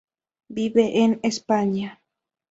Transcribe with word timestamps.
Vive 0.49 1.03
en 1.03 1.19
España. 1.21 2.01